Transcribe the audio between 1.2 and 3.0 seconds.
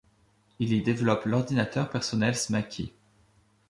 l'ordinateur personnel Smaky.